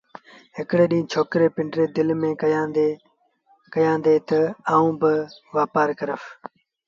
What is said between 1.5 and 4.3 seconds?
پنڊريٚ دل ميݩ کيآل ڪيآݩدي